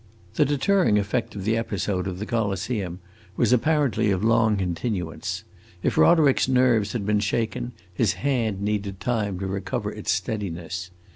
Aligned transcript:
The 0.33 0.45
deterring 0.45 0.97
effect 0.97 1.35
of 1.35 1.43
the 1.43 1.55
episode 1.55 2.07
of 2.07 2.17
the 2.17 2.25
Coliseum 2.25 2.99
was 3.37 3.53
apparently 3.53 4.09
of 4.09 4.23
long 4.23 4.57
continuance; 4.57 5.43
if 5.83 5.95
Roderick's 5.95 6.47
nerves 6.47 6.93
had 6.93 7.05
been 7.05 7.19
shaken 7.19 7.71
his 7.93 8.13
hand 8.13 8.63
needed 8.63 8.99
time 8.99 9.37
to 9.39 9.45
recover 9.45 9.91
its 9.91 10.09
steadiness. 10.11 10.89